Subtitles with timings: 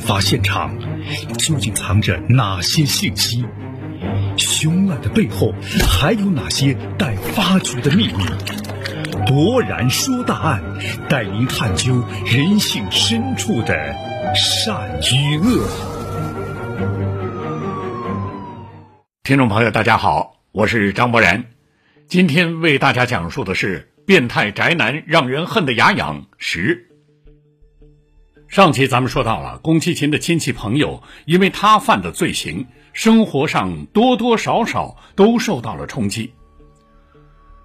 [0.00, 0.76] 发现场
[1.38, 3.44] 究竟藏着哪些信息？
[4.36, 5.54] 凶案的背后
[5.88, 8.24] 还有哪些待发掘的秘密？
[9.26, 10.62] 博然说大案，
[11.08, 13.94] 带您探究人性深处的
[14.34, 15.66] 善与恶。
[19.22, 21.44] 听众朋友，大家好，我是张博然，
[22.06, 26.90] 今天为大家讲述的是变态宅男让人恨得牙痒十。
[28.54, 36.32] 上期咱们说到了，宫崎勤的亲戚朋友因为他犯的罪行，生活上多多少少都受到了冲击。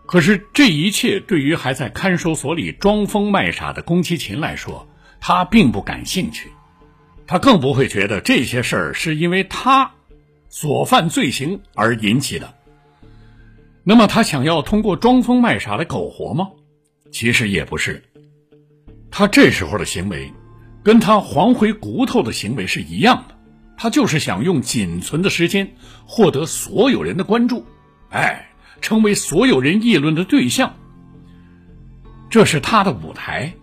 [0.08, 4.88] 可是这一切对于还在看守所里装疯卖傻的宫崎勤来说，
[5.22, 6.50] 他并不感兴趣，
[7.28, 9.92] 他更不会觉得这些事儿是因为他
[10.50, 12.56] 所犯罪行而引起的。
[13.84, 16.50] 那么他想要通过装疯卖傻来苟活吗？
[17.12, 18.04] 其实也不是，
[19.12, 20.34] 他这时候的行为。
[20.84, 23.36] 跟他还回骨头的行为是一样的，
[23.78, 27.66] 他就是想用仅存的时间获得所有人的关注，
[28.10, 28.50] 哎，
[28.82, 30.74] 成为所有人议论的对象。
[32.30, 33.54] 这是他的舞台，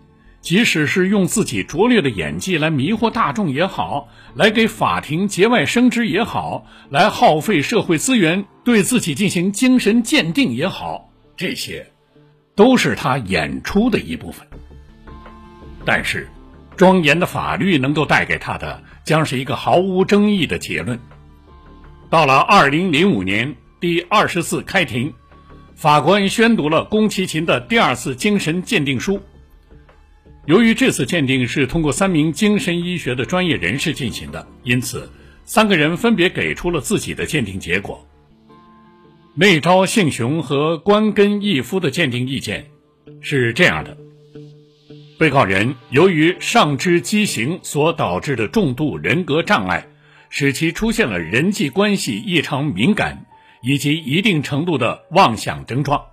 [0.41, 11.85] 即使是用自己拙劣的演技来迷惑大众也好，来给法庭节外生枝也好，来耗费社会资源对自己进行精神鉴定也好，这些，
[12.55, 14.47] 都是他演出的一部分。
[15.83, 16.27] 但是。
[16.77, 20.97] 庄严的法律能够带给他的，将是一个毫无争议的结论。
[22.09, 25.13] 到了二零零五年第二十次开庭，
[25.75, 29.19] 法官宣读了宫崎勤的第二次精神鉴定书。
[30.45, 35.11] 由于这次鉴定是通过三名精神医学的专业人士进行的，因此
[35.43, 38.07] 三个人分别给出了自己的鉴定结果。
[39.33, 42.67] 内昭幸雄和关根义夫的鉴定意见
[43.19, 43.97] 是这样的。
[45.17, 49.87] 被告人由于上肢畸形所导致的重度人格障碍，
[50.29, 53.25] 使其出现了人际关系异常敏感
[53.63, 56.05] 以及一定程度的妄想症状，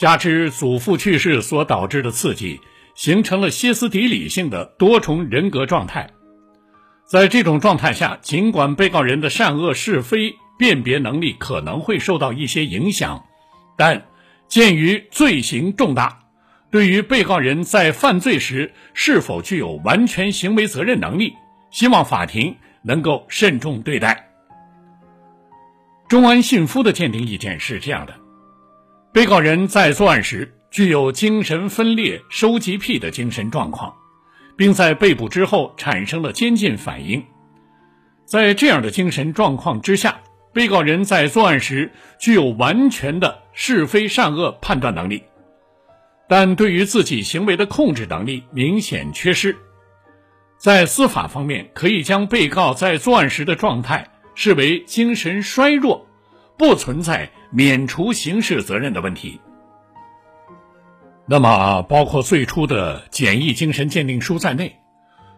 [0.00, 2.60] 加之祖父去世所导致的刺激，
[2.96, 6.10] 形成了歇斯底里性的多重人格状态。
[7.06, 13.24] 在这种状态下，尽管被告人的善恶是非辨别能力可能会受到一些影响，
[13.76, 14.08] 但
[14.48, 16.24] 鉴于罪行重大。
[16.70, 21.34] 对于被告人在犯罪时是否具有完全行为责任能力，
[21.70, 24.28] 希望法庭能够慎重对待。
[26.08, 28.14] 中安信夫的鉴定意见是这样的：
[29.12, 33.94] 被告人在作案时具有精神分裂、收集癖的精神状况，
[34.56, 37.24] 并在被捕之后产生了监禁反应。
[38.26, 40.20] 在这样的精神状况之下，
[40.52, 45.22] 被告人在作案时具有完全的是非善恶判断能力。
[46.28, 49.56] 但对于自己行为的控制能力明显缺失，
[50.58, 56.06] 在司法方面可以将被告在作案时的状态视为精神衰弱，
[56.58, 59.40] 不存在免除刑事责任的问题。
[61.24, 64.78] 那么，包括最初的简易精神鉴定书在内，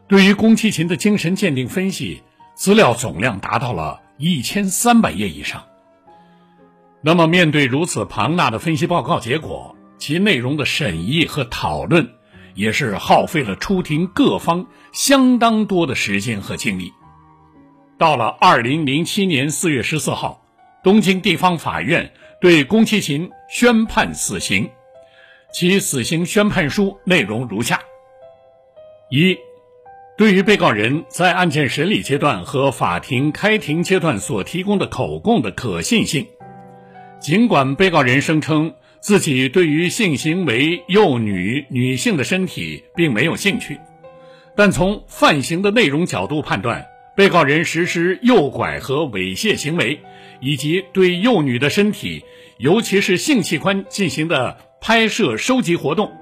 [0.08, 2.22] 对于宫崎勤的精神鉴定分析
[2.54, 5.64] 资料总量达到了一千三百页以上。
[7.00, 9.76] 那么，面对如此庞大的分析报告结果。
[10.00, 12.08] 其内容的审议和讨论，
[12.54, 16.90] 也是耗费了出庭各方相当多的时间和精力。
[17.98, 20.42] 到了二零零七年四月十四号，
[20.82, 22.10] 东京地方法院
[22.40, 24.68] 对宫崎勤宣判死刑。
[25.52, 27.80] 其死刑宣判书内容如下：
[29.10, 29.36] 一、
[30.16, 36.26] 对于被告人在案件审理阶段和法庭开庭阶段所提供的口供的可信性，
[37.20, 38.72] 尽管被告人声称。
[39.00, 43.78] 自己对于性行为、幼女、女性的身体并没有兴趣，
[44.54, 49.98] 但从犯行的内容角度判断，被告人实施诱拐和猥亵行为，
[50.40, 52.22] 以及对幼女的身体，
[52.58, 56.12] 尤其是性器官进行的拍摄、收集活动，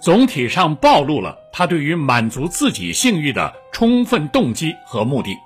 [0.00, 5.36] 总体上暴露了他对于满足自己性欲的充分动机和目的。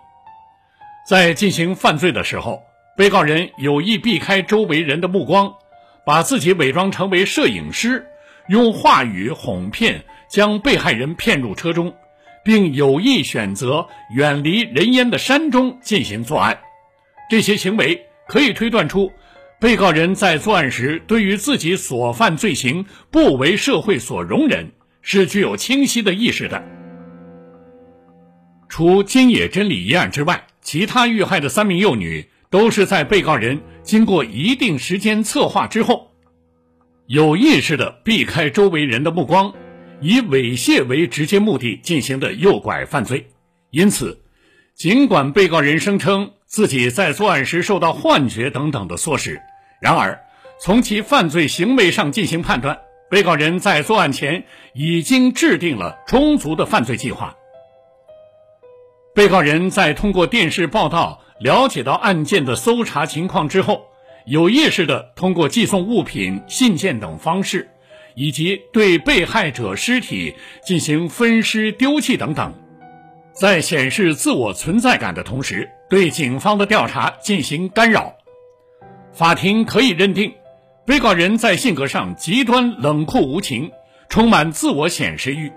[1.09, 2.61] 在进行犯罪的时候，
[2.95, 5.51] 被告人有意避开周围人的目光。
[6.09, 8.07] 把自己伪装成为摄影师，
[8.49, 11.95] 用话语哄骗，将被害人骗入车中，
[12.43, 16.59] 并有意选择远离人烟的山中进行作案。
[17.29, 19.13] 这些行为可以推断出，
[19.61, 24.73] 被告人在作案时对于自己所犯罪行不为社会所容忍，
[25.03, 26.65] 是具有清晰的意识的。
[28.71, 32.31] 除金野真理一案之外，其他遇害的三名幼女。
[32.51, 36.13] 都是在被告人经过一定时间策划之后，
[37.07, 39.53] 有意识的避开周围人的目光，
[40.01, 43.29] 以猥亵为直接目的进行的诱拐犯罪，
[43.71, 44.23] 因此，
[44.75, 49.41] 尽管被告人声称自己在作案时受到幻觉等等的唆使，
[49.81, 50.21] 然而
[50.61, 52.79] 从其犯罪行为上进行判断，
[53.11, 57.37] 被告人在作案前已经制定了充足的犯罪计划。
[59.19, 63.83] 被告人在通过电视报道了解到案件的搜查情况之后，
[64.27, 67.69] 有意识地通过寄送物品、信件等方式，
[68.15, 72.55] 以及对被害者尸体进行分尸、丢弃等等。
[73.33, 78.15] 在显示自我存在感的同时，对警方的调查进行干扰。
[79.13, 80.33] 法庭可以认定，
[80.87, 83.73] 被告人在性格上极端冷酷无情，
[84.09, 85.51] 充满自我显示欲。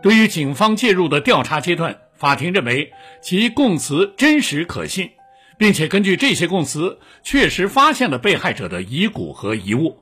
[0.00, 5.10] 对于警方介入的调查阶段，法庭认为其供词真实可信，
[5.58, 9.98] 并且根据这些供词，确实发现了被害者的遗骨和遗物。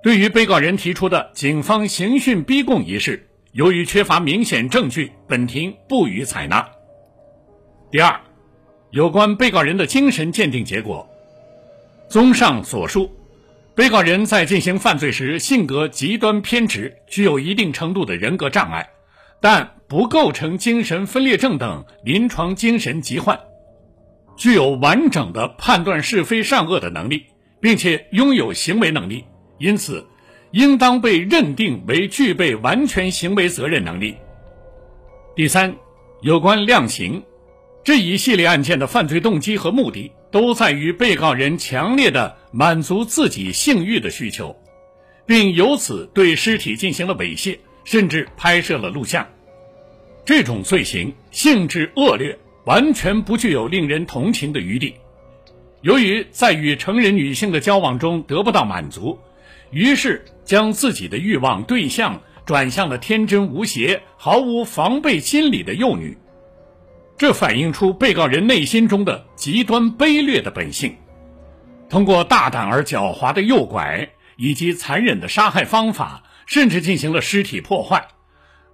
[0.00, 6.64] 对于被告人提出的警方刑讯逼供一事，由于缺乏明显证据，本庭不予采纳。
[7.90, 8.20] 第二，
[8.92, 11.04] 有关被告人的精神鉴定结果。
[12.08, 13.10] 综上所述，
[13.74, 18.88] 被告人在进行犯罪时性格极端偏执，具有一定程度的人格障碍，
[19.40, 23.40] 但不构成精神分裂症等临床精神疾患，
[24.36, 27.26] 具有完整的判断是非善恶的能力，
[27.60, 29.24] 并且拥有行为能力，
[29.58, 30.06] 因此。
[30.52, 34.16] 应当被认定为具备完全行为责任能力。
[35.34, 35.76] 第三，
[36.22, 37.24] 有关量刑，
[37.84, 44.56] 这一系列案件的犯罪动机和目的都在于被告人强烈的满足自己性欲的需求，
[45.26, 49.26] 并由此对尸体进行了猥亵，甚至拍摄了录像。
[50.26, 54.94] 这种罪行性质恶劣，完全不具有令人同情的余地。
[55.82, 59.18] 由于在与成人女性的交往中得不到满足。
[59.70, 66.16] 于是，将自己的欲望对象转向了天真无邪、毫无防备心理的幼女，
[67.16, 70.96] 这反映出被告人内心中的极端卑劣的本性。
[71.88, 78.08] 通过大胆而狡猾的诱拐以及残忍的杀害方法，甚至进行了尸体破坏，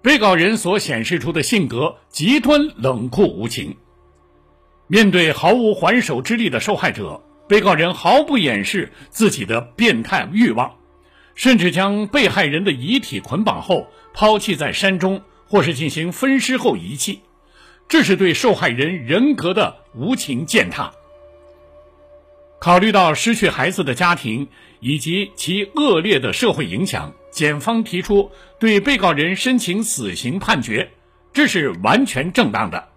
[0.00, 3.76] 被告人所显示出的性格极端冷酷无情。
[4.86, 10.76] 面对毫无还手之力的受害者，被告人毫不掩饰自己的变态欲望。
[11.34, 17.22] 甚至将被害人的遗体捆绑后抛弃在山中，或是进行分尸后遗弃，
[17.88, 20.92] 这是对受害人人格的无情践踏。
[22.60, 24.48] 考虑到失去孩子的家庭
[24.78, 28.31] 以及其恶劣的社会影响，检方提出
[28.61, 30.93] 对被告人申请死刑判决，
[31.32, 32.88] 这是完全正当的。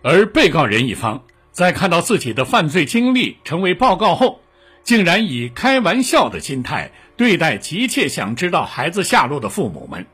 [0.00, 4.40] 而被告人一方在看到自己的犯罪经历成为报告后，
[4.82, 10.06] 竟然以开玩笑的心态对待急切想知道孩子下落的父母们，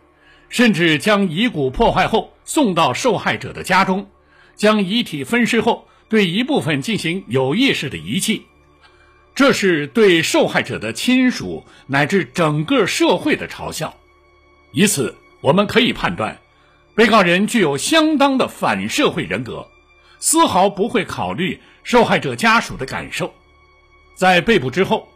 [0.48, 4.08] 甚至将遗骨破坏后送到受害者的家中，
[4.56, 8.46] 将遗体分尸后对一部分进行有意识的遗弃，
[9.38, 13.94] 这是对受害者的亲属乃至整个社会的嘲笑。
[14.72, 16.40] 以此，我们可以判断，
[16.96, 19.68] 被告人具有相当的反社会人格，
[20.18, 23.32] 丝毫不会考虑受害者家属的感受。
[24.16, 25.08] 在被捕之后，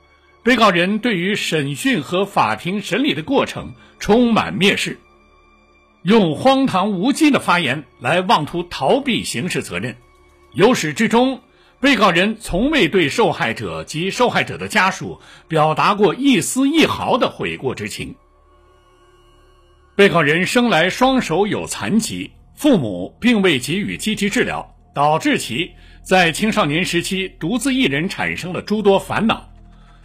[0.45, 5.01] 被告人对于审讯和法庭审理的过程充满蔑视，
[6.03, 9.97] 用荒唐无稽的发言来妄图逃避刑事责任。
[10.53, 11.41] 由始至终，
[11.83, 18.15] 被告人从未对受害者及受害者的家属表达过一丝一毫的悔过之情。
[19.97, 25.73] 被告人生来双手有残疾，父母并未给予积极治疗，导致其。
[26.05, 29.53] 在青少年时期，独自一人产生了诸多烦恼，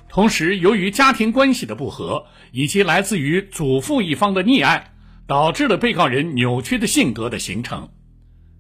[0.10, 4.94] 同时由于家庭关系的不和以及来自于祖父一方的溺爱，
[5.28, 7.88] 导致了被告人扭曲的性格的形成。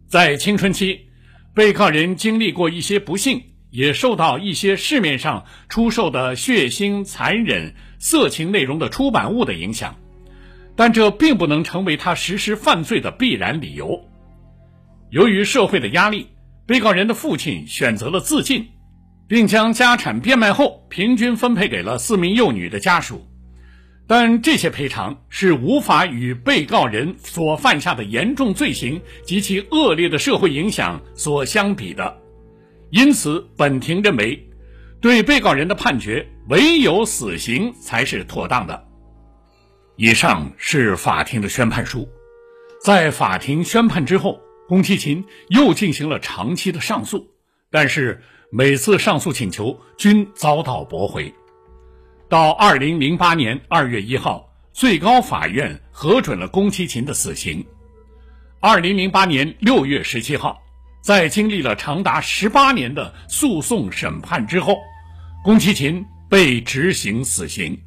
[0.07, 1.06] 在青春期，
[1.57, 9.95] 被告人经历过一些不幸，也受到一些市面上出售的血腥、残忍、色情内容的出版物的影响，
[10.75, 14.07] 但这并不能成为他实施犯罪的必然理由。
[15.09, 16.27] 由于社会的压力。
[16.67, 18.67] 被告人的父亲选择了自尽，
[19.25, 23.25] 并将家产变卖后平均分配给了四名幼女的家属，
[24.07, 32.17] 但这些赔偿是无法与被告人所犯下的严重罪行及其恶劣的社会影响所相比的，
[32.89, 34.47] 因此本庭认为，
[35.01, 38.87] 对被告人的判决唯有死刑才是妥当的。
[39.97, 42.07] 以上是法庭的宣判书，
[42.81, 44.39] 在法庭宣判之后。
[44.67, 47.25] 宫崎勤又进行了长期的上诉，
[47.71, 48.21] 但是
[48.51, 51.33] 每次上诉请求均遭到驳回。
[52.29, 57.65] 到二零零八年二月一号，最高法院核准了宫崎勤的死刑。
[58.59, 60.61] 二零零八年六月十七号，
[61.01, 64.77] 在经历了长达十八年的诉讼审判之后，
[65.41, 67.79] 宫崎勤被执行死刑。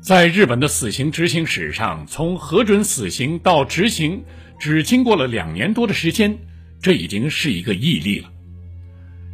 [0.00, 4.24] 在日本的死刑执行史上，从核准死刑到执行，
[4.60, 6.38] 只经过了两年多的时间，
[6.80, 8.28] 这已经是一个毅力了。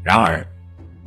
[0.02, 0.46] 然而，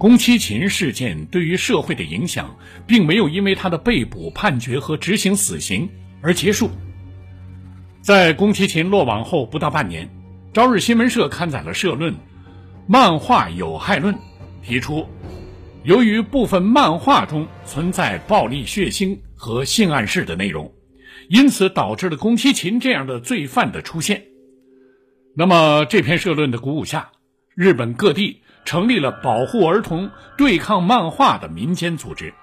[0.02, 5.88] 宫崎勤事件对于社会的影响，并没有因为他的被捕、判决和执行死刑
[6.24, 6.72] 而结束。
[8.02, 10.10] 在宫崎勤落网后不到半年，
[10.56, 12.14] 朝日新闻社刊载了社论
[12.88, 14.16] 《漫画有害论》，
[14.64, 15.08] 提出，
[15.84, 20.74] 由于部分漫画中存在暴力、血腥和性暗示的内容，
[21.30, 24.24] 因此导致了宫崎勤这样的罪犯的出现。
[25.36, 27.12] 那么，这篇社论的鼓舞下，
[27.54, 28.42] 日本各地。
[28.66, 32.34] 成立了保护儿童、对抗漫画的民间组织，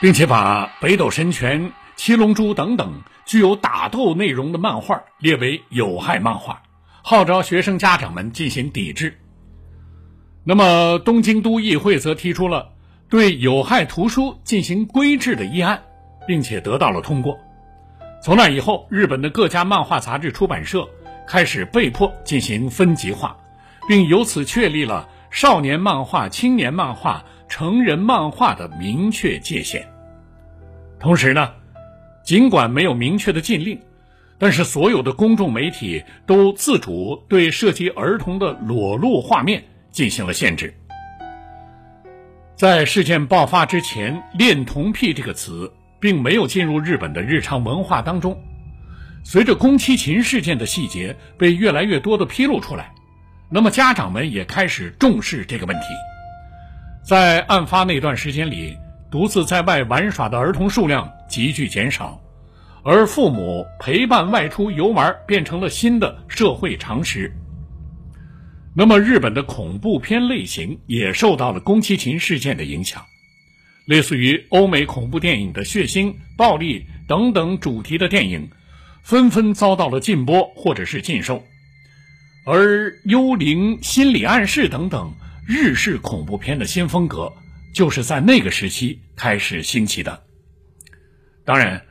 [0.00, 1.62] 并且把《北斗神拳》
[1.96, 6.62] 《七龙珠》等等具有打斗内容的漫画列为有害漫画，
[7.02, 9.18] 号召学生家长们进行抵制。
[10.42, 12.70] 那么，东京都议会则提出了
[13.08, 15.82] 对有害图书进行规制的议案，
[16.26, 17.38] 并且得到了通过。
[18.22, 20.88] 从那以后，日本的各家漫画杂志出版社
[21.26, 23.36] 开始被迫进行分级化。
[23.90, 29.84] 并由此确立了少年漫画、青年漫画、成人漫画的明确界限。
[31.00, 31.50] 同时呢，
[32.22, 33.80] 尽管没有明确的禁令，
[34.38, 40.72] 但是所有的公众媒体都自主对涉及儿童的裸露画面进行了限制。
[42.54, 48.40] 在事件爆发之前，“恋童癖”这个词并没有进入日本的日常文化当中。
[49.24, 52.92] 随着宫崎勤事件的细节被越来越多的披露出来。
[53.52, 55.86] 那么家长们也开始重视这个问题，
[57.02, 58.78] 在案发那段时间里，
[59.10, 62.22] 独自在外玩耍的儿童数量急剧减少，
[62.84, 67.36] 而父母陪伴外出游玩变成了新的社会常识。
[68.72, 73.02] 那么日本的恐怖片类型也受到了宫崎勤事件的影响，
[73.84, 78.48] 类似于欧美恐怖电影的血腥、暴力等等主题的电影，
[79.02, 81.42] 纷纷遭到了禁播或者是禁售。
[82.44, 85.14] 而幽灵、心理暗示等等
[85.46, 87.32] 日式恐怖片的新风格，
[87.74, 90.22] 就是在那个时期开始兴起的。
[91.44, 91.84] 当然，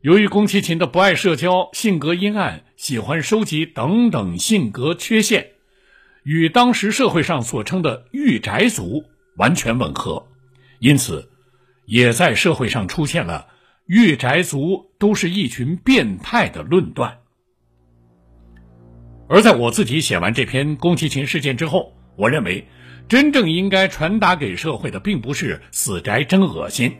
[0.00, 5.50] 由于宫崎勤的不爱社交、性格阴暗、喜欢收集等等性格缺陷，
[6.22, 9.04] 与当时社会上所称的“御宅族”
[9.36, 10.28] 完全吻合，
[10.78, 11.30] 因此，
[11.84, 13.48] 也在社会上出现了
[13.86, 17.18] “御宅族都是一群变态”的论断。
[19.32, 22.68] 而在我自己写完这篇宫崎勤事件之后，我认为，
[23.08, 26.92] 真正应该传达给社会的，并不是死宅真恶心，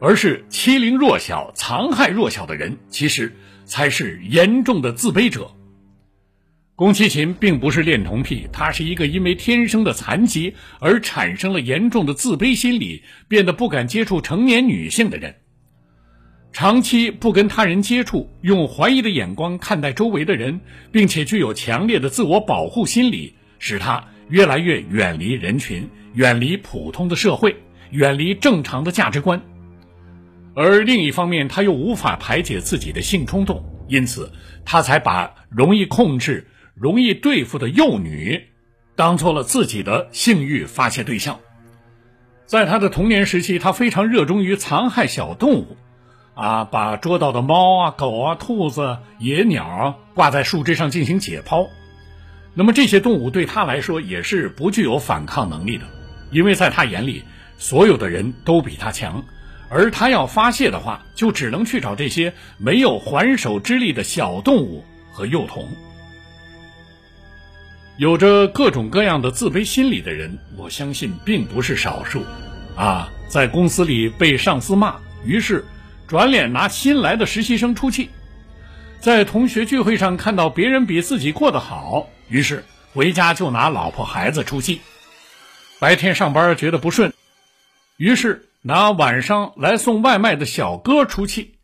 [0.00, 3.32] 而是欺凌弱小、残害弱小的人，其实
[3.64, 5.48] 才是严重的自卑者。
[6.74, 15.36] 宫崎勤并不是恋童癖，他是一个因为天生的残疾而产生了严重的自卑心理，变得不敢接触成年女性的人。
[16.52, 20.60] 长期不跟他人接触，用怀疑的眼光看待周围的人，
[20.92, 27.56] 并且具有强烈的自我保护心理，使他越来越远离人群，远离普通的社会，
[27.90, 29.40] 远离正常的价值观。
[30.54, 34.30] 而另一方面，他又无法排解自己的性冲动，因此
[34.66, 38.48] 他才把容易控制、容易对付的幼女，
[38.94, 41.40] 当做了自己的性欲发泄对象。
[42.44, 45.78] 在他的童年时期，他非常热衷于残害小动物。
[46.34, 51.68] 啊，把捉到的猫啊、狗啊、兔子、野鸟挂在树枝上进行解剖，
[52.54, 55.84] 那么这些动物对他来说也是不具有反抗能力的，
[56.30, 57.22] 因为在他眼里，
[57.58, 59.22] 所有的人都比他强，
[59.68, 65.68] 而他要发泄的话，就只能去找这些没有还手之力的小动物和幼童。
[67.98, 72.24] 有着各种各样的自卑心理的人，我相信并不是少数。
[72.74, 74.96] 啊，在公司里被上司骂，
[75.26, 75.62] 于是。
[76.12, 78.10] 转脸拿新来的实习生出气，
[79.00, 84.82] 在同学聚会上看到别人比自己过得好，于是回家就拿老婆孩子出气。
[85.80, 87.14] 白天上班觉得不顺，
[87.96, 91.54] 于是拿晚上来送外卖的小哥出气。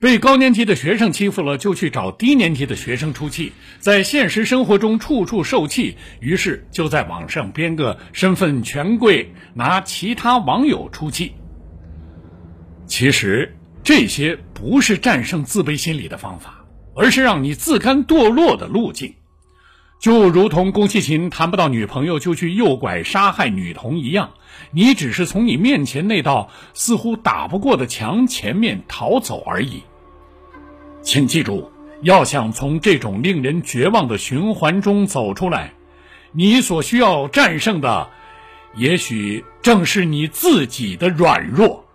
[0.00, 3.52] 被高年级的学生欺负了，就去找低年级的学生出气。
[3.78, 11.36] 在现实生活中处处受气，于是就在网上编个身份权贵，拿其他网友出气。
[12.88, 13.55] 其实。
[13.86, 16.64] 这些不是战胜自卑心理的方法，
[16.96, 19.14] 而是让你自甘堕落的路径。
[20.00, 24.32] 就如同宫崎勤谈不到女朋友就去诱拐杀害女童一样，
[24.72, 29.84] 你只是从你面前那道似乎打不过的墙前面逃走而已。
[31.00, 31.70] 请记住，
[32.02, 35.74] 要想从这种令人绝望的循环中走出来，
[36.32, 38.10] 你所需要战胜的，
[38.74, 41.85] 也许正是你自己的软弱。